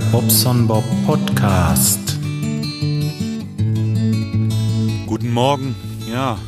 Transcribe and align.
Bobson 0.00 0.66
Bob 0.66 0.84
Podcast. 1.06 2.18
Guten 5.06 5.30
Morgen. 5.30 5.76
Ja, 6.10 6.38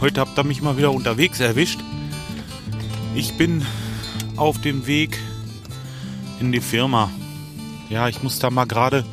heute 0.00 0.20
habt 0.20 0.36
ihr 0.36 0.44
mich 0.44 0.60
mal 0.60 0.76
wieder 0.76 0.92
unterwegs 0.92 1.38
erwischt. 1.38 1.78
Ich 3.14 3.34
bin 3.34 3.64
auf 4.36 4.60
dem 4.60 4.86
Weg 4.86 5.18
in 6.40 6.50
die 6.50 6.60
Firma. 6.60 7.10
Ja, 7.90 8.08
ich 8.08 8.22
muss 8.22 8.40
da 8.40 8.50
mal 8.50 8.66
gerade 8.66 9.04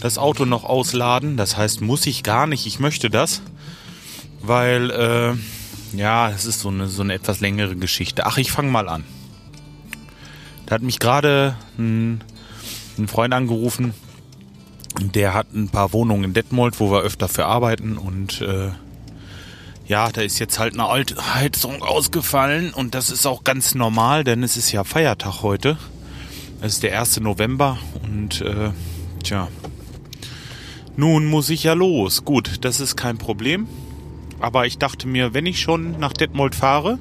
das 0.00 0.18
Auto 0.18 0.44
noch 0.44 0.64
ausladen. 0.64 1.36
Das 1.36 1.56
heißt, 1.56 1.80
muss 1.80 2.06
ich 2.06 2.22
gar 2.22 2.46
nicht. 2.46 2.66
Ich 2.66 2.78
möchte 2.78 3.08
das, 3.08 3.40
weil 4.42 4.90
äh, 4.90 5.96
ja, 5.96 6.28
es 6.28 6.44
ist 6.44 6.60
so 6.60 6.68
eine 6.68 6.88
so 6.88 7.02
eine 7.02 7.14
etwas 7.14 7.40
längere 7.40 7.76
Geschichte. 7.76 8.26
Ach, 8.26 8.36
ich 8.36 8.52
fange 8.52 8.70
mal 8.70 8.88
an. 8.88 9.04
Da 10.66 10.74
hat 10.74 10.82
mich 10.82 10.98
gerade 10.98 11.56
ein, 11.78 12.22
ein 13.00 13.08
Freund 13.08 13.34
angerufen. 13.34 13.94
Der 15.00 15.34
hat 15.34 15.52
ein 15.54 15.68
paar 15.68 15.92
Wohnungen 15.92 16.24
in 16.24 16.34
Detmold, 16.34 16.80
wo 16.80 16.90
wir 16.90 17.00
öfter 17.00 17.28
für 17.28 17.46
arbeiten 17.46 17.96
und 17.96 18.40
äh, 18.42 18.70
ja, 19.86 20.10
da 20.10 20.20
ist 20.20 20.38
jetzt 20.38 20.58
halt 20.58 20.74
eine 20.74 20.86
alte 20.86 21.34
Heizung 21.34 21.82
ausgefallen 21.82 22.72
und 22.72 22.94
das 22.94 23.10
ist 23.10 23.26
auch 23.26 23.42
ganz 23.42 23.74
normal, 23.74 24.22
denn 24.22 24.42
es 24.42 24.56
ist 24.56 24.70
ja 24.70 24.84
Feiertag 24.84 25.42
heute. 25.42 25.78
Es 26.60 26.74
ist 26.74 26.82
der 26.82 27.00
1. 27.00 27.20
November 27.20 27.78
und 28.02 28.40
äh, 28.42 28.70
tja, 29.22 29.48
nun 30.96 31.26
muss 31.26 31.50
ich 31.50 31.64
ja 31.64 31.72
los. 31.72 32.24
Gut, 32.24 32.58
das 32.60 32.78
ist 32.78 32.94
kein 32.94 33.18
Problem. 33.18 33.66
Aber 34.38 34.66
ich 34.66 34.78
dachte 34.78 35.08
mir, 35.08 35.34
wenn 35.34 35.46
ich 35.46 35.60
schon 35.60 35.98
nach 35.98 36.12
Detmold 36.12 36.54
fahre, 36.54 36.98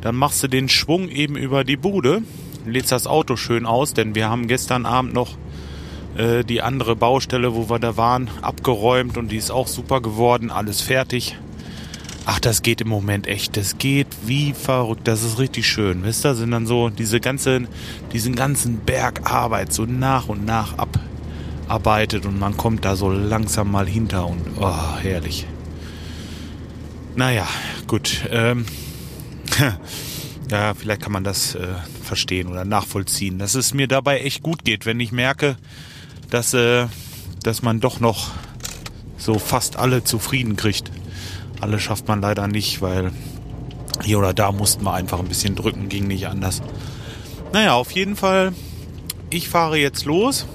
dann 0.00 0.16
machst 0.16 0.42
du 0.42 0.48
den 0.48 0.68
Schwung 0.68 1.08
eben 1.08 1.36
über 1.36 1.64
die 1.64 1.76
Bude 1.76 2.22
lädst 2.66 2.92
das 2.92 3.06
Auto 3.06 3.36
schön 3.36 3.66
aus, 3.66 3.94
denn 3.94 4.14
wir 4.14 4.28
haben 4.28 4.48
gestern 4.48 4.86
Abend 4.86 5.14
noch 5.14 5.36
äh, 6.16 6.44
die 6.44 6.62
andere 6.62 6.96
Baustelle, 6.96 7.54
wo 7.54 7.68
wir 7.68 7.78
da 7.78 7.96
waren, 7.96 8.28
abgeräumt 8.42 9.16
und 9.16 9.30
die 9.30 9.36
ist 9.36 9.50
auch 9.50 9.68
super 9.68 10.00
geworden, 10.00 10.50
alles 10.50 10.80
fertig. 10.80 11.36
Ach, 12.26 12.38
das 12.38 12.62
geht 12.62 12.80
im 12.80 12.88
Moment 12.88 13.26
echt. 13.26 13.56
Das 13.56 13.78
geht 13.78 14.06
wie 14.26 14.52
verrückt. 14.52 15.08
Das 15.08 15.22
ist 15.22 15.38
richtig 15.38 15.66
schön. 15.66 16.04
Wisst 16.04 16.24
ihr, 16.24 16.34
sind 16.34 16.50
dann 16.50 16.66
so 16.66 16.90
diese 16.90 17.18
ganze, 17.18 17.62
diesen 18.12 18.34
ganzen 18.36 18.78
Berg 18.78 19.22
so 19.70 19.84
nach 19.84 20.28
und 20.28 20.44
nach 20.44 20.74
abarbeitet 20.78 22.26
und 22.26 22.38
man 22.38 22.56
kommt 22.56 22.84
da 22.84 22.94
so 22.94 23.10
langsam 23.10 23.70
mal 23.70 23.86
hinter 23.86 24.26
und 24.26 24.42
oh, 24.60 24.96
herrlich. 25.02 25.46
Naja, 27.16 27.46
gut. 27.86 28.28
Ähm, 28.30 28.66
ja, 30.50 30.74
vielleicht 30.74 31.02
kann 31.02 31.12
man 31.12 31.24
das 31.24 31.54
äh, 31.54 31.68
verstehen 32.02 32.48
oder 32.48 32.64
nachvollziehen, 32.64 33.38
dass 33.38 33.54
es 33.54 33.72
mir 33.72 33.86
dabei 33.86 34.20
echt 34.20 34.42
gut 34.42 34.64
geht, 34.64 34.84
wenn 34.84 34.98
ich 34.98 35.12
merke, 35.12 35.56
dass, 36.30 36.54
äh, 36.54 36.86
dass 37.42 37.62
man 37.62 37.80
doch 37.80 38.00
noch 38.00 38.30
so 39.16 39.38
fast 39.38 39.76
alle 39.76 40.02
zufrieden 40.02 40.56
kriegt. 40.56 40.90
Alle 41.60 41.78
schafft 41.78 42.08
man 42.08 42.20
leider 42.20 42.48
nicht, 42.48 42.82
weil 42.82 43.12
hier 44.02 44.18
oder 44.18 44.34
da 44.34 44.50
mussten 44.50 44.84
wir 44.84 44.94
einfach 44.94 45.20
ein 45.20 45.28
bisschen 45.28 45.54
drücken, 45.54 45.88
ging 45.88 46.08
nicht 46.08 46.26
anders. 46.26 46.62
Naja, 47.52 47.74
auf 47.74 47.92
jeden 47.92 48.16
Fall, 48.16 48.52
ich 49.30 49.48
fahre 49.48 49.76
jetzt 49.76 50.04
los, 50.04 50.46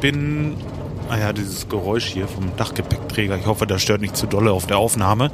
bin, 0.00 0.56
naja, 1.08 1.32
dieses 1.32 1.68
Geräusch 1.68 2.06
hier 2.06 2.28
vom 2.28 2.54
Dachgepäckträger, 2.56 3.36
ich 3.38 3.46
hoffe, 3.46 3.66
das 3.66 3.82
stört 3.82 4.00
nicht 4.00 4.16
zu 4.16 4.26
dolle 4.26 4.52
auf 4.52 4.66
der 4.66 4.78
Aufnahme. 4.78 5.30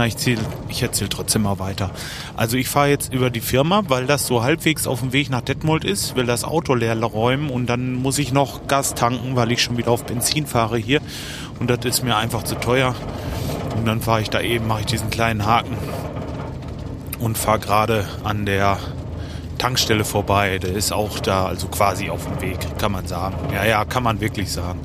Na, 0.00 0.06
ich, 0.06 0.16
zähl, 0.16 0.38
ich 0.70 0.82
erzähle 0.82 1.10
trotzdem 1.10 1.42
mal 1.42 1.58
weiter. 1.58 1.90
Also 2.34 2.56
ich 2.56 2.70
fahre 2.70 2.88
jetzt 2.88 3.12
über 3.12 3.28
die 3.28 3.42
Firma, 3.42 3.82
weil 3.88 4.06
das 4.06 4.26
so 4.26 4.42
halbwegs 4.42 4.86
auf 4.86 5.00
dem 5.00 5.12
Weg 5.12 5.28
nach 5.28 5.42
Detmold 5.42 5.84
ist, 5.84 6.16
will 6.16 6.24
das 6.24 6.42
Auto 6.42 6.74
leer 6.74 6.98
räumen 6.98 7.50
und 7.50 7.66
dann 7.66 7.92
muss 7.92 8.16
ich 8.16 8.32
noch 8.32 8.66
Gas 8.66 8.94
tanken, 8.94 9.36
weil 9.36 9.52
ich 9.52 9.62
schon 9.62 9.76
wieder 9.76 9.90
auf 9.90 10.06
Benzin 10.06 10.46
fahre 10.46 10.78
hier. 10.78 11.02
Und 11.58 11.68
das 11.68 11.80
ist 11.84 12.02
mir 12.02 12.16
einfach 12.16 12.44
zu 12.44 12.54
teuer. 12.54 12.94
Und 13.76 13.84
dann 13.84 14.00
fahre 14.00 14.22
ich 14.22 14.30
da 14.30 14.40
eben, 14.40 14.66
mache 14.66 14.80
ich 14.80 14.86
diesen 14.86 15.10
kleinen 15.10 15.44
Haken 15.44 15.76
und 17.18 17.36
fahre 17.36 17.58
gerade 17.58 18.08
an 18.24 18.46
der 18.46 18.78
Tankstelle 19.58 20.06
vorbei. 20.06 20.58
Der 20.58 20.72
ist 20.72 20.94
auch 20.94 21.18
da, 21.18 21.44
also 21.44 21.68
quasi 21.68 22.08
auf 22.08 22.24
dem 22.24 22.40
Weg, 22.40 22.56
kann 22.78 22.92
man 22.92 23.06
sagen. 23.06 23.36
Ja, 23.52 23.66
ja, 23.66 23.84
kann 23.84 24.02
man 24.02 24.18
wirklich 24.22 24.50
sagen. 24.50 24.80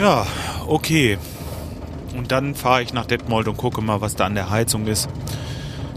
Ja, 0.00 0.26
okay. 0.66 1.18
Und 2.16 2.32
dann 2.32 2.54
fahre 2.54 2.82
ich 2.82 2.92
nach 2.92 3.06
Detmold 3.06 3.48
und 3.48 3.56
gucke 3.56 3.82
mal, 3.82 4.00
was 4.00 4.16
da 4.16 4.24
an 4.24 4.34
der 4.34 4.50
Heizung 4.50 4.86
ist. 4.86 5.08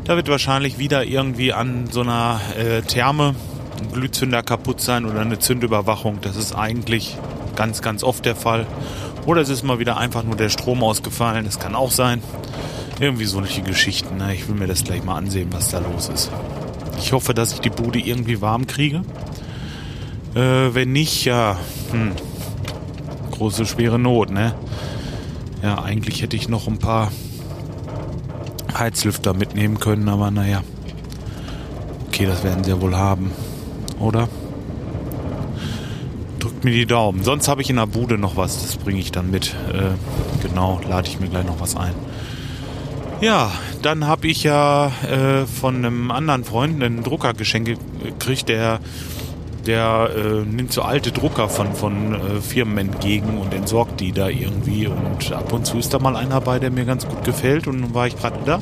Da 0.03 0.15
wird 0.15 0.27
wahrscheinlich 0.27 0.77
wieder 0.77 1.03
irgendwie 1.05 1.53
an 1.53 1.87
so 1.91 2.01
einer 2.01 2.41
äh, 2.57 2.81
Therme 2.81 3.35
ein 3.79 3.91
Glühzünder 3.93 4.43
kaputt 4.43 4.81
sein 4.81 5.05
oder 5.05 5.21
eine 5.21 5.39
Zündüberwachung. 5.39 6.19
Das 6.21 6.35
ist 6.35 6.53
eigentlich 6.53 7.17
ganz, 7.55 7.81
ganz 7.81 8.03
oft 8.03 8.25
der 8.25 8.35
Fall. 8.35 8.65
Oder 9.25 9.41
es 9.41 9.49
ist 9.49 9.63
mal 9.63 9.79
wieder 9.79 9.97
einfach 9.97 10.23
nur 10.23 10.35
der 10.35 10.49
Strom 10.49 10.83
ausgefallen. 10.83 11.45
Das 11.45 11.59
kann 11.59 11.75
auch 11.75 11.91
sein. 11.91 12.21
Irgendwie 12.99 13.25
solche 13.25 13.61
Geschichten. 13.61 14.17
Ne? 14.17 14.33
Ich 14.33 14.47
will 14.47 14.55
mir 14.55 14.67
das 14.67 14.83
gleich 14.83 15.03
mal 15.03 15.15
ansehen, 15.15 15.49
was 15.51 15.69
da 15.69 15.79
los 15.79 16.09
ist. 16.09 16.31
Ich 16.97 17.13
hoffe, 17.13 17.33
dass 17.33 17.53
ich 17.53 17.59
die 17.59 17.69
Bude 17.69 17.99
irgendwie 17.99 18.41
warm 18.41 18.67
kriege. 18.67 19.03
Äh, 20.35 20.73
wenn 20.73 20.91
nicht, 20.91 21.25
ja, 21.25 21.57
hm, 21.91 22.11
große, 23.31 23.65
schwere 23.65 23.97
Not, 23.97 24.31
ne? 24.31 24.53
Ja, 25.61 25.83
eigentlich 25.83 26.21
hätte 26.21 26.35
ich 26.35 26.47
noch 26.47 26.67
ein 26.67 26.77
paar 26.77 27.11
Heizlüfter 28.77 29.33
mitnehmen 29.33 29.79
können, 29.79 30.07
aber 30.07 30.31
naja. 30.31 30.63
Okay, 32.07 32.25
das 32.25 32.43
werden 32.43 32.63
sie 32.63 32.71
ja 32.71 32.81
wohl 32.81 32.95
haben. 32.95 33.31
Oder? 33.99 34.29
Drückt 36.39 36.63
mir 36.63 36.71
die 36.71 36.85
Daumen. 36.85 37.23
Sonst 37.23 37.47
habe 37.47 37.61
ich 37.61 37.69
in 37.69 37.75
der 37.75 37.87
Bude 37.87 38.17
noch 38.17 38.37
was, 38.37 38.61
das 38.61 38.77
bringe 38.77 38.99
ich 38.99 39.11
dann 39.11 39.31
mit. 39.31 39.55
Äh, 39.73 39.91
genau, 40.41 40.79
lade 40.87 41.07
ich 41.07 41.19
mir 41.19 41.27
gleich 41.27 41.45
noch 41.45 41.59
was 41.59 41.75
ein. 41.75 41.93
Ja, 43.21 43.51
dann 43.81 44.07
habe 44.07 44.27
ich 44.27 44.43
ja 44.43 44.91
äh, 45.09 45.45
von 45.45 45.75
einem 45.75 46.09
anderen 46.09 46.45
Freund 46.45 46.81
einen 46.81 47.03
Druckergeschenk 47.03 47.77
gekriegt, 48.01 48.47
der 48.47 48.79
der 49.65 50.09
äh, 50.15 50.45
nimmt 50.45 50.73
so 50.73 50.81
alte 50.81 51.11
Drucker 51.11 51.49
von, 51.49 51.73
von 51.73 52.15
äh, 52.15 52.41
Firmen 52.41 52.77
entgegen 52.77 53.37
und 53.37 53.53
entsorgt 53.53 53.99
die 53.99 54.11
da 54.11 54.29
irgendwie. 54.29 54.87
Und 54.87 55.31
ab 55.31 55.51
und 55.53 55.65
zu 55.65 55.77
ist 55.77 55.93
da 55.93 55.99
mal 55.99 56.15
einer 56.15 56.41
bei, 56.41 56.59
der 56.59 56.71
mir 56.71 56.85
ganz 56.85 57.07
gut 57.07 57.23
gefällt. 57.23 57.67
Und 57.67 57.81
nun 57.81 57.93
war 57.93 58.07
ich 58.07 58.17
gerade 58.17 58.39
da, 58.45 58.61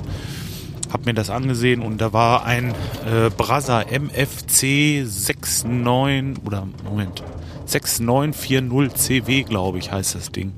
hab 0.92 1.06
mir 1.06 1.14
das 1.14 1.30
angesehen 1.30 1.82
und 1.82 2.00
da 2.00 2.14
war 2.14 2.46
ein 2.46 2.70
äh, 3.06 3.30
Brasa 3.36 3.82
MFC 3.82 5.06
69 5.06 6.46
oder 6.46 6.68
Moment 6.84 7.24
6940 7.66 9.26
CW, 9.26 9.44
glaube 9.44 9.80
ich, 9.80 9.92
heißt 9.92 10.16
das 10.16 10.32
Ding. 10.32 10.54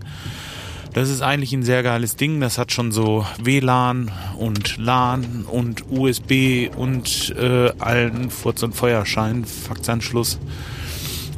Das 0.93 1.09
ist 1.09 1.21
eigentlich 1.21 1.53
ein 1.53 1.63
sehr 1.63 1.83
geiles 1.83 2.15
Ding. 2.15 2.41
Das 2.41 2.57
hat 2.57 2.71
schon 2.71 2.91
so 2.91 3.25
WLAN 3.41 4.11
und 4.37 4.77
LAN 4.77 5.45
und 5.47 5.85
USB 5.91 6.69
und 6.75 7.35
äh, 7.37 7.71
allen 7.77 8.31
Furz- 8.31 8.63
und 8.63 8.75
Feuerschein, 8.75 9.45
Faxanschluss. 9.45 10.39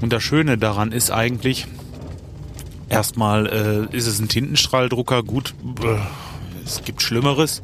Und 0.02 0.14
das 0.14 0.24
Schöne 0.24 0.58
daran 0.58 0.92
ist 0.94 1.12
eigentlich, 1.12 1.68
erstmal 2.90 3.90
äh, 3.92 3.96
ist 3.96 4.08
es 4.08 4.20
ein 4.20 4.30
Tintenstrahldrucker. 4.30 5.22
Gut, 5.24 5.54
äh, 5.84 5.98
es 6.66 6.84
gibt 6.84 7.02
Schlimmeres. 7.02 7.62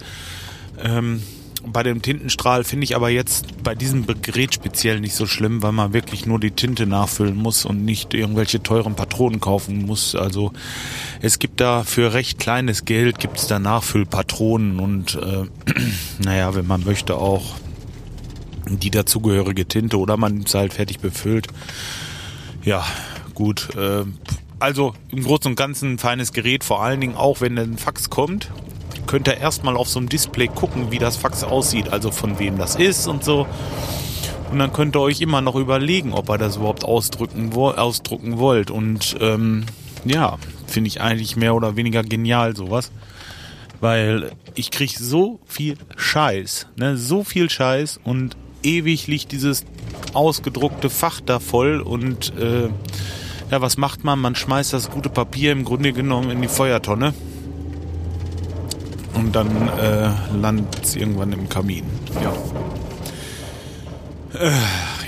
Ähm, 0.84 1.24
bei 1.72 1.84
dem 1.84 2.02
Tintenstrahl 2.02 2.64
finde 2.64 2.86
ich 2.86 2.96
aber 2.96 3.10
jetzt 3.10 3.64
bei 3.64 3.76
diesem 3.76 4.06
Gerät 4.22 4.54
speziell 4.54 5.00
nicht 5.00 5.16
so 5.16 5.26
schlimm, 5.26 5.62
weil 5.62 5.72
man 5.72 5.94
wirklich 5.94 6.26
nur 6.26 6.40
die 6.40 6.52
Tinte 6.52 6.86
nachfüllen 6.86 7.36
muss 7.36 7.66
und 7.66 7.84
nicht 7.84 8.14
irgendwelche 8.14 8.64
teuren 8.64 8.96
Patronen 8.96 9.40
kaufen 9.40 9.86
muss. 9.86 10.16
Also 10.16 10.54
es 11.22 11.40
gibt 11.40 11.60
da 11.60 11.84
für 11.84 12.14
recht 12.14 12.40
kleines 12.40 12.86
Geld 12.86 13.20
gibt 13.20 13.38
es 13.38 13.48
da 13.48 13.60
Nachfüllpatronen 13.60 14.80
und 14.80 15.16
äh, 15.16 15.46
naja, 16.24 16.56
wenn 16.56 16.68
man 16.68 16.84
möchte 16.84 17.16
auch 17.16 17.56
die 18.70 18.92
dazugehörige 18.92 19.66
Tinte 19.66 19.98
oder 19.98 20.18
man 20.18 20.42
ist 20.42 20.56
halt 20.56 20.74
fertig 20.74 21.00
befüllt. 21.00 21.48
Ja, 22.64 22.86
gut. 23.34 23.76
Äh, 23.76 24.04
also 24.60 24.94
im 25.10 25.24
Großen 25.24 25.52
und 25.52 25.56
Ganzen 25.56 25.94
ein 25.94 25.98
feines 26.00 26.34
Gerät, 26.34 26.64
vor 26.64 26.84
allen 26.84 27.00
Dingen 27.00 27.16
auch 27.16 27.42
wenn 27.42 27.58
ein 27.58 27.78
Fax 27.78 28.10
kommt 28.10 28.50
könnt 29.08 29.28
ihr 29.28 29.38
erstmal 29.38 29.76
auf 29.76 29.90
so 29.90 30.00
einem 30.00 30.10
Display 30.10 30.48
gucken, 30.48 30.92
wie 30.92 31.00
das 31.00 31.18
Fax 31.18 31.44
aussieht, 31.44 31.90
also 31.90 32.12
von 32.12 32.38
wem 32.40 32.58
das 32.58 32.76
ist 32.76 33.08
und 33.08 33.24
so. 33.24 33.48
Und 34.52 34.60
dann 34.60 34.72
könnt 34.72 34.96
ihr 34.96 35.02
euch 35.02 35.20
immer 35.22 35.42
noch 35.42 35.56
überlegen, 35.56 36.14
ob 36.14 36.30
ihr 36.30 36.38
das 36.38 36.58
überhaupt 36.58 36.86
ausdrücken, 36.86 37.52
ausdrucken 37.54 38.38
wollt. 38.38 38.72
Und 38.72 39.18
ähm, 39.20 39.66
ja, 40.06 40.38
finde 40.68 40.88
ich 40.90 41.02
eigentlich 41.02 41.36
mehr 41.36 41.56
oder 41.56 41.76
weniger 41.76 42.04
genial 42.04 42.56
sowas. 42.56 42.92
Weil 43.80 44.32
ich 44.56 44.72
krieg 44.72 44.98
so 44.98 45.40
viel 45.46 45.78
Scheiß, 45.96 46.68
ne, 46.78 46.98
so 46.98 47.24
viel 47.24 47.50
Scheiß 47.50 48.00
und 48.04 48.36
ewig 48.64 49.08
liegt 49.08 49.32
dieses 49.32 49.66
ausgedruckte 50.14 50.90
Fach 50.90 51.22
da 51.24 51.40
voll 51.40 51.80
und 51.82 52.34
äh, 52.38 52.70
ja, 53.52 53.62
was 53.62 53.78
macht 53.78 54.04
man? 54.04 54.20
Man 54.20 54.36
schmeißt 54.36 54.74
das 54.74 54.90
gute 54.90 55.10
Papier 55.10 55.52
im 55.52 55.64
Grunde 55.64 55.94
genommen 55.94 56.32
in 56.32 56.42
die 56.42 56.48
Feuertonne 56.48 57.14
und 59.18 59.36
dann 59.36 59.50
äh, 59.80 60.10
landet 60.36 60.84
es 60.84 60.96
irgendwann 60.96 61.34
im 61.34 61.50
Kamin. 61.50 61.84
Ja. 62.22 62.34
Äh, 64.40 64.52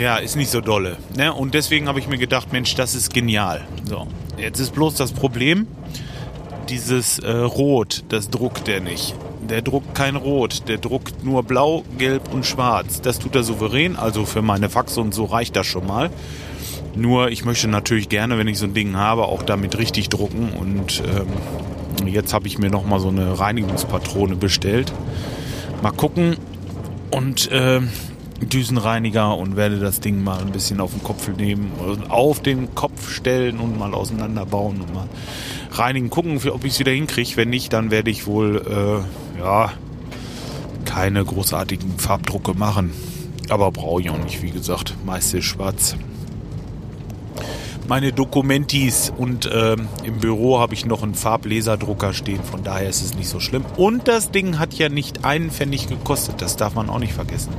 ja, 0.01 0.17
ist 0.17 0.35
nicht 0.35 0.49
so 0.49 0.61
dolle. 0.61 0.97
Ne? 1.15 1.33
Und 1.33 1.53
deswegen 1.53 1.87
habe 1.87 1.99
ich 1.99 2.07
mir 2.07 2.17
gedacht, 2.17 2.51
Mensch, 2.51 2.75
das 2.75 2.95
ist 2.95 3.13
genial. 3.13 3.67
So, 3.85 4.07
jetzt 4.37 4.59
ist 4.59 4.73
bloß 4.73 4.95
das 4.95 5.11
Problem, 5.11 5.67
dieses 6.69 7.19
äh, 7.19 7.31
Rot, 7.31 8.03
das 8.09 8.29
druckt 8.29 8.67
der 8.67 8.81
nicht. 8.81 9.15
Der 9.41 9.61
druckt 9.61 9.95
kein 9.95 10.15
Rot, 10.15 10.67
der 10.67 10.77
druckt 10.77 11.23
nur 11.23 11.43
Blau, 11.43 11.83
Gelb 11.97 12.31
und 12.31 12.45
Schwarz. 12.45 13.01
Das 13.01 13.19
tut 13.19 13.35
er 13.35 13.43
souverän, 13.43 13.95
also 13.95 14.25
für 14.25 14.41
meine 14.41 14.69
Faxe 14.69 15.01
und 15.01 15.13
so 15.13 15.25
reicht 15.25 15.55
das 15.55 15.65
schon 15.65 15.87
mal. 15.87 16.09
Nur 16.95 17.29
ich 17.29 17.45
möchte 17.45 17.67
natürlich 17.67 18.09
gerne, 18.09 18.37
wenn 18.37 18.47
ich 18.47 18.59
so 18.59 18.65
ein 18.65 18.73
Ding 18.73 18.95
habe, 18.95 19.23
auch 19.23 19.43
damit 19.43 19.77
richtig 19.77 20.09
drucken. 20.09 20.51
Und 20.51 21.01
ähm, 21.05 21.27
jetzt 22.07 22.33
habe 22.33 22.47
ich 22.47 22.57
mir 22.57 22.69
nochmal 22.69 22.99
so 22.99 23.09
eine 23.09 23.39
Reinigungspatrone 23.39 24.35
bestellt. 24.35 24.91
Mal 25.81 25.91
gucken. 25.91 26.37
Und 27.11 27.51
äh, 27.51 27.81
Düsenreiniger 28.41 29.35
und 29.35 29.55
werde 29.55 29.79
das 29.79 29.99
Ding 29.99 30.23
mal 30.23 30.39
ein 30.39 30.51
bisschen 30.51 30.79
auf 30.79 30.91
den 30.91 31.03
Kopf 31.03 31.27
nehmen, 31.27 31.71
auf 32.07 32.41
den 32.41 32.73
Kopf 32.75 33.11
stellen 33.11 33.59
und 33.59 33.77
mal 33.77 33.93
auseinanderbauen 33.93 34.81
und 34.81 34.93
mal 34.93 35.07
reinigen, 35.71 36.09
gucken, 36.09 36.39
ob 36.49 36.63
ich 36.63 36.73
es 36.73 36.79
wieder 36.79 36.91
hinkriege. 36.91 37.35
Wenn 37.35 37.49
nicht, 37.49 37.73
dann 37.73 37.91
werde 37.91 38.11
ich 38.11 38.27
wohl 38.27 39.03
äh, 39.37 39.39
ja 39.41 39.71
keine 40.85 41.23
großartigen 41.25 41.97
Farbdrucke 41.97 42.53
machen. 42.53 42.91
Aber 43.49 43.71
brauche 43.71 44.01
ich 44.01 44.09
auch 44.09 44.23
nicht, 44.23 44.41
wie 44.41 44.51
gesagt. 44.51 44.95
Meist 45.05 45.33
ist 45.33 45.45
schwarz 45.45 45.95
meine 47.89 48.13
Dokumentis 48.13 49.11
und 49.17 49.49
ähm, 49.51 49.87
im 50.03 50.19
Büro 50.19 50.59
habe 50.59 50.75
ich 50.75 50.85
noch 50.85 51.01
einen 51.01 51.15
Farblaserdrucker 51.15 52.13
stehen, 52.13 52.43
von 52.43 52.63
daher 52.63 52.87
ist 52.87 53.01
es 53.01 53.15
nicht 53.15 53.27
so 53.27 53.39
schlimm. 53.39 53.65
Und 53.77 54.07
das 54.07 54.29
Ding 54.29 54.59
hat 54.59 54.75
ja 54.75 54.89
nicht 54.89 55.25
einen 55.25 55.49
Pfennig 55.49 55.87
gekostet, 55.87 56.39
das 56.39 56.55
darf 56.55 56.75
man 56.75 56.87
auch 56.87 56.99
nicht 56.99 57.13
vergessen. 57.13 57.51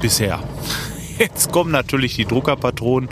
Bisher. 0.00 0.40
Jetzt 1.18 1.52
kommen 1.52 1.70
natürlich 1.70 2.16
die 2.16 2.24
Druckerpatronen 2.24 3.08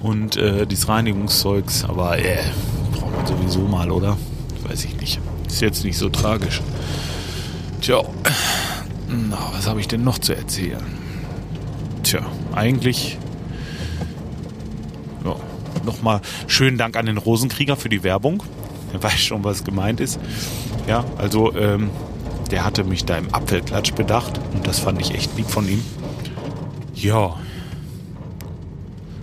und 0.00 0.36
äh, 0.36 0.66
dieses 0.66 0.88
Reinigungszeugs, 0.88 1.84
aber 1.84 2.18
äh, 2.18 2.38
braucht 2.92 3.14
man 3.14 3.26
sowieso 3.26 3.60
mal, 3.60 3.90
oder? 3.90 4.16
Weiß 4.66 4.86
ich 4.86 4.96
nicht. 4.96 5.20
Ist 5.46 5.60
jetzt 5.60 5.84
nicht 5.84 5.98
so 5.98 6.08
tragisch. 6.08 6.62
Tja, 7.82 8.02
na, 9.08 9.38
was 9.52 9.66
habe 9.68 9.80
ich 9.80 9.88
denn 9.88 10.04
noch 10.04 10.18
zu 10.18 10.34
erzählen? 10.34 10.82
Tja, 12.02 12.20
eigentlich 12.54 13.18
nochmal 15.84 16.20
schönen 16.46 16.78
Dank 16.78 16.96
an 16.96 17.06
den 17.06 17.18
Rosenkrieger 17.18 17.76
für 17.76 17.88
die 17.88 18.02
Werbung. 18.02 18.42
Er 18.92 19.02
weiß 19.02 19.20
schon, 19.20 19.44
was 19.44 19.64
gemeint 19.64 20.00
ist. 20.00 20.18
Ja, 20.86 21.04
also 21.16 21.54
ähm, 21.54 21.90
der 22.50 22.64
hatte 22.64 22.84
mich 22.84 23.04
da 23.04 23.16
im 23.16 23.32
Apfelklatsch 23.32 23.94
bedacht 23.94 24.40
und 24.52 24.66
das 24.66 24.80
fand 24.80 25.00
ich 25.00 25.14
echt 25.14 25.36
lieb 25.36 25.46
von 25.46 25.68
ihm. 25.68 25.82
Ja. 26.94 27.36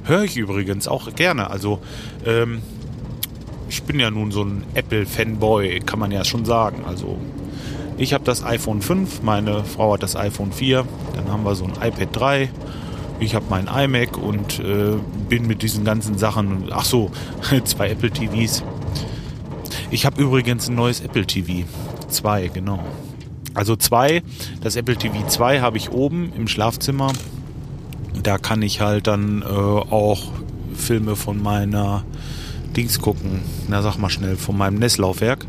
Höre 0.04 0.24
ich 0.24 0.38
übrigens 0.38 0.88
auch 0.88 1.14
gerne. 1.16 1.50
Also, 1.50 1.80
ähm, 2.26 2.62
ich 3.70 3.84
bin 3.84 4.00
ja 4.00 4.10
nun 4.10 4.32
so 4.32 4.44
ein 4.44 4.64
Apple-Fanboy, 4.74 5.82
kann 5.82 6.00
man 6.00 6.12
ja 6.12 6.24
schon 6.24 6.46
sagen. 6.46 6.86
Also, 6.86 7.18
ich 7.98 8.14
habe 8.14 8.24
das 8.24 8.44
iPhone 8.44 8.82
5, 8.82 9.22
meine 9.24 9.66
Frau 9.66 9.94
hat 9.94 10.04
das 10.04 10.16
iPhone 10.16 10.54
4, 10.54 10.86
dann 11.16 11.30
haben 11.30 11.44
wir 11.44 11.56
so 11.56 11.66
ein 11.66 11.74
iPad 11.74 12.08
3 12.14 12.50
ich 13.20 13.36
habe 13.36 13.46
mein 13.50 13.68
iMac 13.68 14.18
und 14.18 14.60
äh, 14.60 14.96
bin 15.30 15.48
mit 15.48 15.62
diesen 15.62 15.84
ganzen 15.84 16.18
Sachen, 16.18 16.66
ach 16.72 16.86
so, 16.86 17.12
zwei 17.64 17.90
Apple 17.90 18.12
TVs. 18.12 18.64
Ich 19.90 20.06
habe 20.06 20.22
übrigens 20.22 20.70
ein 20.70 20.76
neues 20.76 21.02
Apple 21.02 21.26
TV. 21.26 21.68
Zwei, 22.10 22.48
genau. 22.48 22.84
Also 23.54 23.76
zwei, 23.76 24.22
das 24.62 24.76
Apple 24.76 24.96
TV 24.98 25.28
2 25.28 25.62
habe 25.62 25.78
ich 25.78 25.92
oben 25.92 26.32
im 26.38 26.48
Schlafzimmer. 26.48 27.12
Da 28.22 28.38
kann 28.38 28.62
ich 28.62 28.82
halt 28.82 29.08
dann 29.08 29.42
äh, 29.42 29.46
auch 29.46 30.32
Filme 30.76 31.16
von 31.16 31.42
meiner 31.42 32.06
Dings 32.76 33.02
gucken. 33.02 33.42
Na, 33.68 33.82
sag 33.82 33.98
mal 33.98 34.10
schnell, 34.10 34.36
von 34.36 34.58
meinem 34.58 34.78
NES-Laufwerk. 34.78 35.46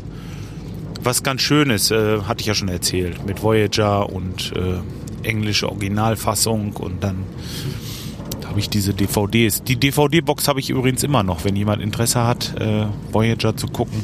Was 1.03 1.21
ganz 1.21 1.41
schön 1.41 1.69
ist, 1.69 1.91
äh, 1.91 2.21
hatte 2.21 2.41
ich 2.41 2.47
ja 2.47 2.55
schon 2.55 2.69
erzählt, 2.69 3.25
mit 3.27 3.43
Voyager 3.43 4.11
und 4.11 4.53
äh, 4.55 4.79
englische 5.23 5.69
Originalfassung 5.69 6.73
und 6.73 7.03
dann 7.03 7.25
habe 8.49 8.59
ich 8.59 8.69
diese 8.69 8.93
DVDs. 8.93 9.63
Die 9.63 9.75
DVD-Box 9.75 10.47
habe 10.47 10.59
ich 10.59 10.69
übrigens 10.71 11.03
immer 11.03 11.23
noch, 11.23 11.45
wenn 11.45 11.55
jemand 11.55 11.81
Interesse 11.81 12.25
hat, 12.25 12.59
äh, 12.59 12.85
Voyager 13.11 13.55
zu 13.55 13.67
gucken. 13.67 14.03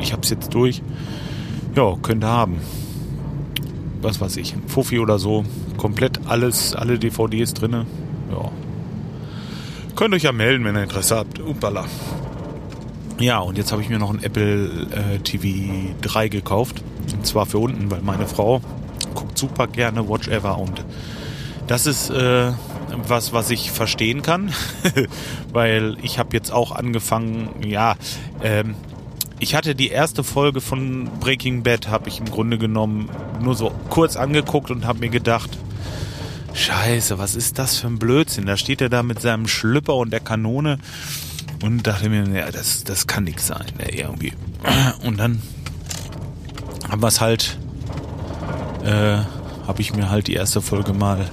Ich 0.00 0.12
habe 0.12 0.22
es 0.22 0.30
jetzt 0.30 0.54
durch. 0.54 0.82
Ja, 1.76 1.94
könnte 2.02 2.26
haben. 2.26 2.56
Was 4.00 4.20
weiß 4.20 4.36
ich, 4.38 4.54
Fuffi 4.66 4.98
oder 4.98 5.18
so. 5.18 5.44
Komplett 5.76 6.20
alles, 6.26 6.74
alle 6.74 6.98
DVDs 6.98 7.52
drinne. 7.52 7.86
Ja. 8.30 8.50
Könnt 9.96 10.14
euch 10.14 10.22
ja 10.22 10.32
melden, 10.32 10.64
wenn 10.64 10.76
ihr 10.76 10.84
Interesse 10.84 11.16
habt. 11.16 11.40
Upala. 11.40 11.84
Ja, 13.20 13.38
und 13.38 13.58
jetzt 13.58 13.70
habe 13.70 13.82
ich 13.82 13.88
mir 13.88 13.98
noch 13.98 14.10
ein 14.10 14.22
Apple 14.22 14.88
äh, 14.90 15.18
TV 15.18 15.94
3 16.00 16.28
gekauft. 16.28 16.82
Und 17.12 17.26
zwar 17.26 17.46
für 17.46 17.58
unten, 17.58 17.90
weil 17.90 18.02
meine 18.02 18.26
Frau 18.26 18.60
guckt 19.14 19.38
super 19.38 19.66
gerne 19.66 20.08
Watch 20.08 20.28
Ever 20.28 20.58
und 20.58 20.84
das 21.66 21.86
ist 21.86 22.10
äh, 22.10 22.52
was, 23.08 23.32
was 23.32 23.50
ich 23.50 23.70
verstehen 23.70 24.22
kann, 24.22 24.52
weil 25.52 25.96
ich 26.02 26.18
habe 26.18 26.36
jetzt 26.36 26.52
auch 26.52 26.72
angefangen, 26.72 27.48
ja, 27.64 27.96
ähm, 28.42 28.74
ich 29.40 29.54
hatte 29.54 29.74
die 29.74 29.88
erste 29.88 30.22
Folge 30.22 30.60
von 30.60 31.08
Breaking 31.20 31.62
Bad, 31.62 31.88
habe 31.88 32.08
ich 32.08 32.20
im 32.20 32.26
Grunde 32.26 32.58
genommen 32.58 33.10
nur 33.42 33.54
so 33.54 33.72
kurz 33.90 34.16
angeguckt 34.16 34.70
und 34.70 34.86
habe 34.86 35.00
mir 35.00 35.08
gedacht, 35.08 35.50
Scheiße, 36.54 37.18
was 37.18 37.34
ist 37.34 37.58
das 37.58 37.78
für 37.78 37.88
ein 37.88 37.98
Blödsinn? 37.98 38.46
Da 38.46 38.56
steht 38.56 38.80
er 38.80 38.88
da 38.88 39.02
mit 39.02 39.20
seinem 39.20 39.48
Schlüpper 39.48 39.96
und 39.96 40.12
der 40.12 40.20
Kanone 40.20 40.78
und 41.62 41.84
dachte 41.84 42.08
mir, 42.08 42.28
ja, 42.28 42.50
das, 42.52 42.84
das 42.84 43.08
kann 43.08 43.24
nichts 43.24 43.48
sein, 43.48 43.66
ne, 43.76 43.92
irgendwie. 43.92 44.32
Und 45.02 45.18
dann 45.18 45.42
haben 46.88 47.02
wir 47.02 47.08
es 47.08 47.20
halt 47.20 47.58
äh, 48.84 49.18
habe 49.66 49.80
ich 49.80 49.94
mir 49.94 50.10
halt 50.10 50.26
die 50.26 50.34
erste 50.34 50.60
Folge 50.60 50.92
mal 50.92 51.26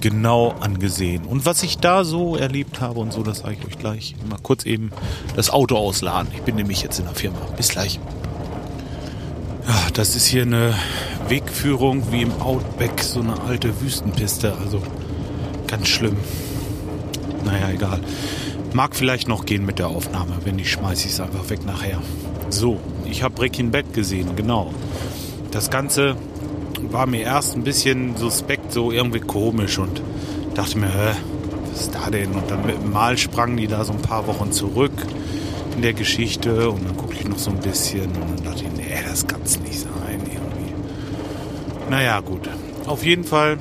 genau 0.00 0.54
angesehen. 0.60 1.24
Und 1.24 1.46
was 1.46 1.62
ich 1.62 1.78
da 1.78 2.04
so 2.04 2.36
erlebt 2.36 2.80
habe 2.80 3.00
und 3.00 3.12
so, 3.12 3.22
das 3.22 3.38
sage 3.38 3.56
ich 3.58 3.66
euch 3.66 3.78
gleich. 3.78 4.14
Mal 4.28 4.38
kurz 4.42 4.64
eben 4.64 4.90
das 5.34 5.50
Auto 5.50 5.76
ausladen. 5.76 6.30
Ich 6.34 6.42
bin 6.42 6.56
nämlich 6.56 6.82
jetzt 6.82 6.98
in 6.98 7.06
der 7.06 7.14
Firma. 7.14 7.38
Bis 7.56 7.70
gleich. 7.70 7.98
Ja, 9.66 9.74
das 9.92 10.16
ist 10.16 10.26
hier 10.26 10.42
eine 10.42 10.74
Wegführung 11.28 12.12
wie 12.12 12.22
im 12.22 12.40
Outback, 12.40 13.02
so 13.02 13.20
eine 13.20 13.40
alte 13.42 13.80
Wüstenpiste. 13.80 14.54
Also 14.62 14.82
ganz 15.66 15.88
schlimm. 15.88 16.16
Naja, 17.44 17.70
egal. 17.70 18.00
Mag 18.72 18.94
vielleicht 18.94 19.28
noch 19.28 19.46
gehen 19.46 19.64
mit 19.64 19.78
der 19.78 19.88
Aufnahme. 19.88 20.32
Wenn 20.44 20.56
nicht, 20.56 20.70
schmeiße 20.70 21.06
ich 21.06 21.12
es 21.12 21.20
einfach 21.20 21.48
weg 21.50 21.64
nachher. 21.66 22.00
So, 22.50 22.78
ich 23.04 23.22
habe 23.22 23.34
Breaking 23.34 23.70
Bad 23.70 23.92
gesehen, 23.92 24.36
genau. 24.36 24.72
Das 25.50 25.70
Ganze 25.70 26.16
war 26.90 27.06
mir 27.06 27.22
erst 27.22 27.56
ein 27.56 27.64
bisschen 27.64 28.16
suspekt, 28.16 28.72
so 28.72 28.92
irgendwie 28.92 29.20
komisch 29.20 29.78
und 29.78 30.02
dachte 30.54 30.78
mir, 30.78 30.88
hä, 30.88 31.14
was 31.70 31.82
ist 31.82 31.94
da 31.94 32.10
denn? 32.10 32.32
Und 32.32 32.50
dann 32.50 32.64
mit 32.66 32.76
dem 32.76 32.92
Mal 32.92 33.16
sprangen 33.18 33.56
die 33.56 33.66
da 33.66 33.84
so 33.84 33.92
ein 33.92 34.02
paar 34.02 34.26
Wochen 34.26 34.52
zurück 34.52 34.92
in 35.76 35.82
der 35.82 35.92
Geschichte 35.92 36.70
und 36.70 36.84
dann 36.86 36.96
gucke 36.96 37.14
ich 37.14 37.28
noch 37.28 37.38
so 37.38 37.50
ein 37.50 37.58
bisschen 37.58 38.06
und 38.06 38.38
dann 38.38 38.44
dachte 38.44 38.64
ich, 38.64 38.76
nee, 38.76 38.98
das 39.08 39.26
kann 39.26 39.40
es 39.44 39.60
nicht 39.60 39.80
sein 39.80 40.20
irgendwie. 40.20 40.72
Naja, 41.90 42.20
gut. 42.20 42.48
Auf 42.86 43.04
jeden 43.04 43.24
Fall 43.24 43.58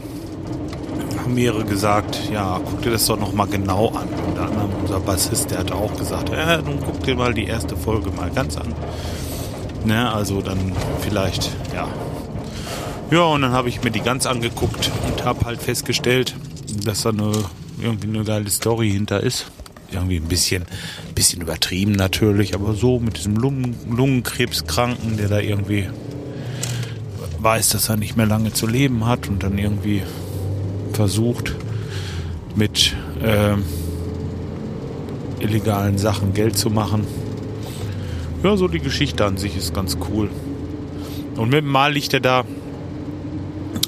haben 1.21 1.35
mehrere 1.35 1.65
gesagt, 1.65 2.17
ja, 2.31 2.59
guck 2.63 2.81
dir 2.81 2.91
das 2.91 3.05
doch 3.05 3.19
nochmal 3.19 3.47
genau 3.47 3.89
an. 3.89 4.07
Unter 4.27 4.45
anderem 4.45 4.71
unser 4.81 4.99
Bassist, 4.99 5.51
der 5.51 5.59
hat 5.59 5.71
auch 5.71 5.95
gesagt, 5.97 6.29
ja, 6.29 6.61
nun 6.61 6.79
guck 6.83 7.03
dir 7.03 7.15
mal 7.15 7.33
die 7.33 7.45
erste 7.45 7.75
Folge 7.75 8.11
mal 8.11 8.31
ganz 8.31 8.57
an. 8.57 8.73
Ne, 9.85 10.11
also 10.11 10.41
dann 10.41 10.73
vielleicht, 11.01 11.51
ja, 11.73 11.87
ja, 13.11 13.23
und 13.23 13.41
dann 13.41 13.51
habe 13.51 13.69
ich 13.69 13.83
mir 13.83 13.91
die 13.91 14.01
ganz 14.01 14.25
angeguckt 14.25 14.91
und 15.07 15.23
habe 15.23 15.45
halt 15.45 15.61
festgestellt, 15.61 16.35
dass 16.83 17.03
da 17.03 17.09
eine, 17.09 17.31
irgendwie 17.79 18.07
eine 18.07 18.23
geile 18.23 18.49
Story 18.49 18.91
hinter 18.91 19.21
ist. 19.21 19.51
Irgendwie 19.91 20.17
ein 20.17 20.27
bisschen, 20.27 20.65
bisschen 21.15 21.41
übertrieben 21.41 21.93
natürlich, 21.93 22.53
aber 22.53 22.73
so 22.73 22.99
mit 22.99 23.17
diesem 23.17 23.37
Lungen, 23.37 23.77
Lungenkrebskranken, 23.89 25.15
der 25.15 25.29
da 25.29 25.39
irgendwie 25.39 25.87
weiß, 27.39 27.69
dass 27.69 27.89
er 27.89 27.95
nicht 27.95 28.17
mehr 28.17 28.25
lange 28.25 28.51
zu 28.51 28.67
leben 28.67 29.05
hat 29.05 29.29
und 29.29 29.43
dann 29.43 29.57
irgendwie 29.57 30.01
versucht, 30.91 31.55
mit 32.55 32.95
äh, 33.23 33.55
illegalen 35.39 35.97
Sachen 35.97 36.33
Geld 36.33 36.57
zu 36.57 36.69
machen. 36.69 37.05
Ja, 38.43 38.57
so 38.57 38.67
die 38.67 38.79
Geschichte 38.79 39.25
an 39.25 39.37
sich 39.37 39.55
ist 39.55 39.73
ganz 39.73 39.97
cool. 40.09 40.29
Und 41.35 41.49
mit 41.49 41.63
dem 41.63 41.71
Mal 41.71 41.93
liegt 41.93 42.13
er 42.13 42.19
da 42.19 42.43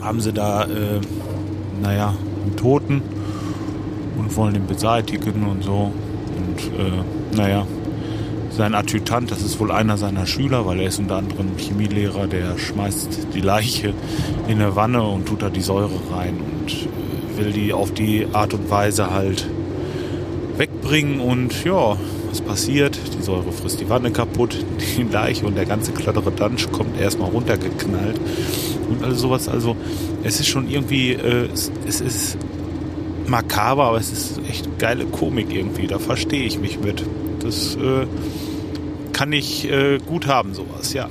haben 0.01 0.21
sie 0.21 0.33
da, 0.33 0.63
äh, 0.63 1.01
naja, 1.81 2.15
einen 2.43 2.55
Toten 2.55 3.01
und 4.17 4.35
wollen 4.35 4.55
ihn 4.55 4.67
beseitigen 4.67 5.45
und 5.45 5.63
so. 5.63 5.91
Und 6.37 6.79
äh, 6.79 7.35
naja, 7.35 7.65
sein 8.51 8.75
Adjutant, 8.75 9.31
das 9.31 9.41
ist 9.41 9.59
wohl 9.59 9.71
einer 9.71 9.97
seiner 9.97 10.25
Schüler, 10.25 10.65
weil 10.65 10.79
er 10.79 10.87
ist 10.87 10.99
unter 10.99 11.17
anderem 11.17 11.57
Chemielehrer, 11.57 12.27
der 12.27 12.57
schmeißt 12.57 13.27
die 13.33 13.41
Leiche 13.41 13.93
in 14.47 14.61
eine 14.61 14.75
Wanne 14.75 15.03
und 15.03 15.27
tut 15.27 15.41
da 15.41 15.49
die 15.49 15.61
Säure 15.61 15.99
rein 16.11 16.35
und 16.37 16.71
äh, 16.71 17.37
will 17.37 17.51
die 17.51 17.73
auf 17.73 17.93
die 17.93 18.27
Art 18.33 18.53
und 18.53 18.69
Weise 18.69 19.11
halt 19.11 19.47
wegbringen 20.57 21.21
und 21.21 21.63
ja, 21.63 21.95
was 22.29 22.41
passiert? 22.41 22.99
Die 23.17 23.23
Säure 23.23 23.51
frisst 23.51 23.79
die 23.79 23.89
Wanne 23.89 24.11
kaputt, 24.11 24.57
die 24.97 25.03
Leiche 25.03 25.45
und 25.45 25.55
der 25.55 25.65
ganze 25.65 25.91
klattere 25.91 26.31
Dunch 26.31 26.71
kommt 26.71 26.99
erstmal 26.99 27.29
runtergeknallt 27.29 28.19
und 28.89 29.03
alles 29.03 29.19
sowas. 29.19 29.47
Also 29.47 29.75
es 30.23 30.39
ist 30.39 30.47
schon 30.47 30.69
irgendwie, 30.69 31.13
äh, 31.13 31.49
es, 31.51 31.71
es 31.87 32.01
ist 32.01 32.37
makaber, 33.27 33.85
aber 33.85 33.97
es 33.97 34.11
ist 34.11 34.39
echt 34.49 34.79
geile 34.79 35.05
Komik 35.05 35.53
irgendwie. 35.53 35.87
Da 35.87 35.99
verstehe 35.99 36.43
ich 36.43 36.59
mich 36.59 36.79
mit. 36.79 37.03
Das 37.39 37.75
äh, 37.75 38.05
kann 39.13 39.31
ich 39.31 39.69
äh, 39.69 39.99
gut 39.99 40.27
haben, 40.27 40.53
sowas, 40.53 40.93
ja. 40.93 41.09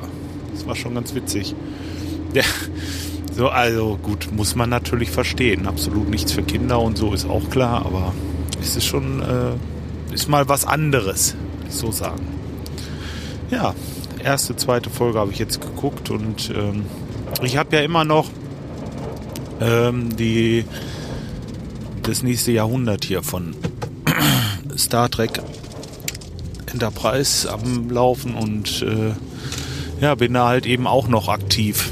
Das 0.53 0.67
war 0.67 0.75
schon 0.77 0.95
ganz 0.95 1.15
witzig. 1.15 1.55
Ja, 2.35 2.43
so, 3.35 3.49
also 3.49 3.99
gut, 4.03 4.29
muss 4.33 4.55
man 4.55 4.69
natürlich 4.69 5.11
verstehen. 5.11 5.67
Absolut 5.67 6.11
nichts 6.11 6.33
für 6.33 6.43
Kinder 6.43 6.79
und 6.79 6.99
so 6.99 7.15
ist 7.15 7.27
auch 7.27 7.49
klar, 7.49 7.87
aber 7.87 8.13
es 8.61 8.77
ist 8.77 8.85
schon, 8.85 9.23
äh, 9.23 10.15
ist 10.15 10.29
mal 10.29 10.47
was 10.47 10.67
anderes, 10.67 11.35
so 11.71 11.91
sagen. 11.91 12.27
Ja, 13.51 13.75
erste, 14.23 14.57
zweite 14.57 14.91
Folge 14.91 15.19
habe 15.19 15.33
ich 15.33 15.39
jetzt 15.39 15.61
geguckt 15.61 16.11
und 16.11 16.53
ähm, 16.55 16.85
ich 17.43 17.57
habe 17.57 17.77
ja 17.77 17.83
immer 17.83 18.05
noch 18.05 18.29
ähm, 19.61 20.17
die 20.17 20.65
das 22.03 22.23
nächste 22.23 22.53
Jahrhundert 22.53 23.05
hier 23.05 23.23
von 23.23 23.55
Star 24.77 25.11
Trek 25.11 25.43
Enterprise 26.73 27.51
am 27.51 27.91
Laufen 27.91 28.35
und 28.35 28.83
äh, 28.83 29.13
ja, 30.01 30.15
bin 30.15 30.35
da 30.35 30.49
halt 30.49 30.67
eben 30.67 30.87
auch 30.87 31.09
noch 31.09 31.29
aktiv 31.29 31.91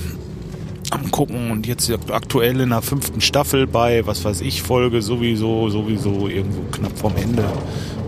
am 0.91 1.11
gucken 1.11 1.51
und 1.51 1.67
jetzt 1.67 1.91
aktuell 2.11 2.61
in 2.61 2.71
der 2.71 2.83
fünften 2.83 3.21
Staffel 3.21 3.67
bei, 3.67 4.07
was 4.07 4.25
weiß 4.25 4.41
ich, 4.43 4.63
Folge 4.63 5.03
sowieso, 5.03 5.69
sowieso 5.69 6.29
irgendwo 6.29 6.63
knapp 6.71 6.97
vorm 6.97 7.17
Ende. 7.17 7.45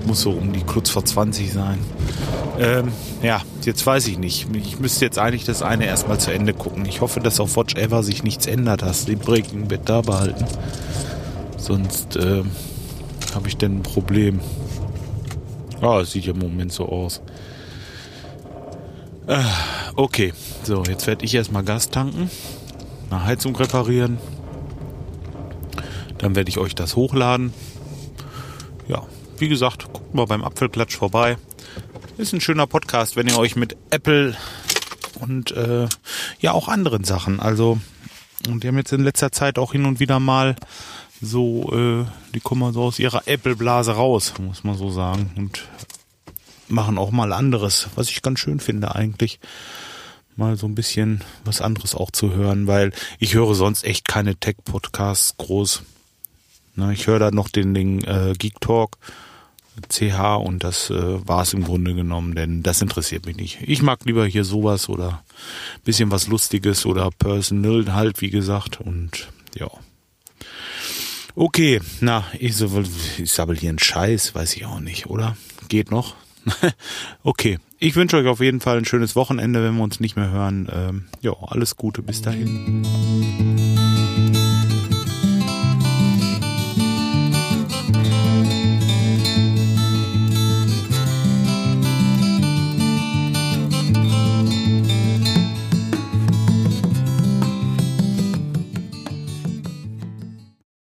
Muss 0.08 0.22
so 0.22 0.30
um 0.30 0.54
die 0.54 0.62
kurz 0.62 0.88
vor 0.88 1.04
20 1.04 1.52
sein. 1.52 1.78
Ähm, 2.58 2.92
ja, 3.22 3.42
jetzt 3.66 3.84
weiß 3.84 4.08
ich 4.08 4.16
nicht. 4.16 4.46
Ich 4.54 4.80
müsste 4.80 5.04
jetzt 5.04 5.18
eigentlich 5.18 5.44
das 5.44 5.60
eine 5.60 5.84
erstmal 5.84 6.18
zu 6.18 6.32
Ende 6.32 6.54
gucken. 6.54 6.86
Ich 6.86 7.02
hoffe, 7.02 7.20
dass 7.20 7.40
auf 7.40 7.56
Watch 7.56 7.74
Ever 7.74 8.02
sich 8.02 8.22
nichts 8.22 8.46
ändert, 8.46 8.80
dass 8.80 9.04
die 9.04 9.16
Breaking 9.16 9.68
Bad 9.68 9.86
da 9.86 10.00
behalten. 10.00 10.46
Sonst 11.58 12.16
äh, 12.16 12.42
habe 13.34 13.48
ich 13.48 13.58
denn 13.58 13.80
ein 13.80 13.82
Problem. 13.82 14.40
Ah, 15.82 16.00
es 16.00 16.12
sieht 16.12 16.24
ja 16.24 16.32
im 16.32 16.38
Moment 16.38 16.72
so 16.72 16.88
aus. 16.88 17.20
Äh, 19.26 19.42
okay, 19.94 20.32
so, 20.62 20.84
jetzt 20.84 21.06
werde 21.06 21.22
ich 21.26 21.34
erstmal 21.34 21.64
Gas 21.64 21.90
tanken, 21.90 22.30
eine 23.10 23.24
Heizung 23.26 23.54
reparieren. 23.54 24.16
Dann 26.16 26.34
werde 26.34 26.48
ich 26.48 26.56
euch 26.56 26.74
das 26.74 26.96
hochladen. 26.96 27.52
Wie 29.38 29.48
gesagt, 29.48 29.92
guckt 29.92 30.14
mal 30.14 30.26
beim 30.26 30.42
Apfelklatsch 30.42 30.96
vorbei. 30.96 31.38
Ist 32.16 32.32
ein 32.32 32.40
schöner 32.40 32.66
Podcast, 32.66 33.16
wenn 33.16 33.28
ihr 33.28 33.38
euch 33.38 33.54
mit 33.56 33.76
Apple 33.90 34.36
und 35.20 35.52
äh, 35.52 35.88
ja 36.40 36.52
auch 36.52 36.68
anderen 36.68 37.04
Sachen, 37.04 37.40
also 37.40 37.78
und 38.48 38.62
die 38.62 38.68
haben 38.68 38.78
jetzt 38.78 38.92
in 38.92 39.02
letzter 39.02 39.32
Zeit 39.32 39.58
auch 39.58 39.72
hin 39.72 39.84
und 39.84 40.00
wieder 40.00 40.20
mal 40.20 40.56
so, 41.20 41.72
äh, 41.72 42.04
die 42.34 42.40
kommen 42.40 42.72
so 42.72 42.82
aus 42.82 42.98
ihrer 42.98 43.26
Apple-Blase 43.26 43.92
raus, 43.92 44.34
muss 44.38 44.64
man 44.64 44.76
so 44.76 44.90
sagen. 44.90 45.32
Und 45.36 45.68
machen 46.68 46.98
auch 46.98 47.10
mal 47.10 47.32
anderes, 47.32 47.88
was 47.94 48.10
ich 48.10 48.22
ganz 48.22 48.38
schön 48.38 48.60
finde 48.60 48.94
eigentlich. 48.94 49.40
Mal 50.36 50.56
so 50.56 50.66
ein 50.66 50.74
bisschen 50.74 51.24
was 51.44 51.60
anderes 51.60 51.94
auch 51.94 52.12
zu 52.12 52.32
hören, 52.32 52.66
weil 52.68 52.92
ich 53.18 53.34
höre 53.34 53.54
sonst 53.54 53.84
echt 53.84 54.06
keine 54.06 54.36
Tech-Podcasts 54.36 55.36
groß. 55.36 55.82
Na, 56.78 56.92
ich 56.92 57.08
höre 57.08 57.18
da 57.18 57.32
noch 57.32 57.48
den, 57.48 57.74
den 57.74 58.04
äh, 58.04 58.34
Geek 58.38 58.60
Talk 58.60 58.98
CH 59.88 60.36
und 60.36 60.62
das 60.62 60.90
äh, 60.90 61.26
war 61.26 61.42
es 61.42 61.52
im 61.52 61.64
Grunde 61.64 61.92
genommen, 61.92 62.36
denn 62.36 62.62
das 62.62 62.80
interessiert 62.80 63.26
mich 63.26 63.36
nicht. 63.36 63.58
Ich 63.62 63.82
mag 63.82 64.04
lieber 64.04 64.24
hier 64.26 64.44
sowas 64.44 64.88
oder 64.88 65.24
bisschen 65.82 66.12
was 66.12 66.28
Lustiges 66.28 66.86
oder 66.86 67.10
Personal 67.10 67.94
halt, 67.94 68.20
wie 68.20 68.30
gesagt. 68.30 68.80
Und 68.80 69.28
ja. 69.56 69.68
Okay, 71.34 71.80
na, 72.00 72.24
ich, 72.38 72.54
so, 72.54 72.84
ich 73.18 73.32
sabbel 73.32 73.56
hier 73.56 73.70
einen 73.70 73.80
Scheiß, 73.80 74.36
weiß 74.36 74.54
ich 74.54 74.64
auch 74.64 74.78
nicht, 74.78 75.06
oder? 75.06 75.36
Geht 75.68 75.90
noch? 75.90 76.14
okay, 77.24 77.58
ich 77.80 77.96
wünsche 77.96 78.18
euch 78.18 78.28
auf 78.28 78.40
jeden 78.40 78.60
Fall 78.60 78.78
ein 78.78 78.84
schönes 78.84 79.16
Wochenende, 79.16 79.64
wenn 79.64 79.74
wir 79.76 79.82
uns 79.82 79.98
nicht 79.98 80.14
mehr 80.14 80.30
hören. 80.30 80.68
Ähm, 80.72 81.06
ja, 81.22 81.32
alles 81.42 81.76
Gute, 81.76 82.02
bis 82.02 82.22
dahin. 82.22 83.67